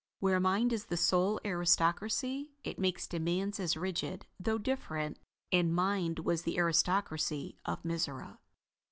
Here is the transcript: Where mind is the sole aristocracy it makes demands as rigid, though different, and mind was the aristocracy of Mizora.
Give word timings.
Where 0.19 0.39
mind 0.39 0.73
is 0.73 0.85
the 0.85 0.97
sole 0.97 1.39
aristocracy 1.45 2.53
it 2.63 2.79
makes 2.79 3.05
demands 3.05 3.59
as 3.59 3.77
rigid, 3.77 4.25
though 4.39 4.57
different, 4.57 5.19
and 5.51 5.75
mind 5.75 6.17
was 6.17 6.41
the 6.41 6.57
aristocracy 6.57 7.55
of 7.65 7.83
Mizora. 7.83 8.39